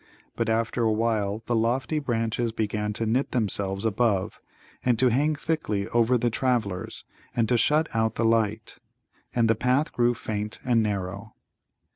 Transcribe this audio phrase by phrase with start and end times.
[0.35, 4.41] But after a while the lofty branches began to knit themselves above,
[4.83, 8.79] and to hang thickly over the travellers, and to shut out the light.
[9.35, 11.35] And the path grew faint and narrow.